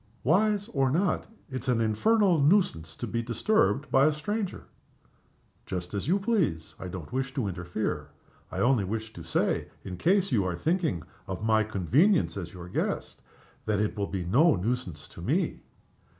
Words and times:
"Wise 0.23 0.67
or 0.69 0.89
not, 0.89 1.27
it's 1.51 1.67
an 1.67 1.79
infernal 1.79 2.39
nuisance 2.41 2.95
to 2.95 3.05
be 3.05 3.21
disturbed 3.21 3.91
by 3.91 4.07
a 4.07 4.11
stranger." 4.11 4.63
"Just 5.67 5.93
as 5.93 6.07
you 6.07 6.17
please. 6.17 6.73
I 6.79 6.87
don't 6.87 7.13
wish 7.13 7.35
to 7.35 7.47
interfere. 7.47 8.09
I 8.51 8.61
only 8.61 8.83
wish 8.83 9.13
to 9.13 9.21
say 9.21 9.67
in 9.83 9.97
case 9.97 10.31
you 10.31 10.43
are 10.43 10.55
thinking 10.55 11.03
of 11.27 11.45
my 11.45 11.63
convenience 11.63 12.35
as 12.35 12.51
your 12.51 12.67
guest 12.67 13.21
that 13.67 13.79
it 13.79 13.95
will 13.95 14.07
be 14.07 14.25
no 14.25 14.55
nuisance 14.55 15.07
to 15.09 15.21
_me. 15.21 15.59